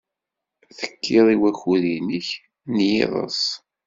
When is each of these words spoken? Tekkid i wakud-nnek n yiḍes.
Tekkid 0.77 1.27
i 1.33 1.35
wakud-nnek 1.41 2.27
n 2.73 2.77
yiḍes. 2.91 3.41